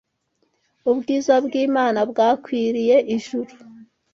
Ubwiza 0.91 1.33
bw’Imana 1.45 1.99
«bwakwiriye 2.09 2.97
ijuru 3.15 3.51